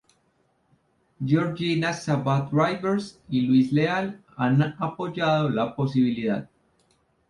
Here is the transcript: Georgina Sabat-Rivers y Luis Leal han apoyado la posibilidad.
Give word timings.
Georgina 1.23 1.93
Sabat-Rivers 1.93 3.19
y 3.29 3.41
Luis 3.41 3.71
Leal 3.71 4.19
han 4.35 4.75
apoyado 4.79 5.47
la 5.47 5.75
posibilidad. 5.75 6.49